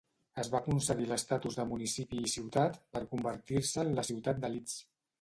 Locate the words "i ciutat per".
2.23-3.05